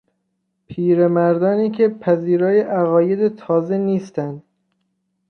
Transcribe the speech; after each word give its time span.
پیرمردانی 0.67 1.71
که 1.71 1.89
پذیرای 1.89 2.59
عقاید 2.61 3.35
تازه 3.35 3.77
نیستند 3.77 4.43